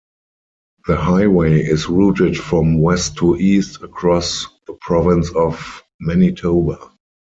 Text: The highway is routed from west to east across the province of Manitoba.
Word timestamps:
The 0.87 0.95
highway 0.95 1.59
is 1.59 1.87
routed 1.87 2.35
from 2.35 2.79
west 2.81 3.17
to 3.17 3.35
east 3.37 3.83
across 3.83 4.47
the 4.65 4.73
province 4.73 5.29
of 5.35 5.83
Manitoba. 5.99 6.79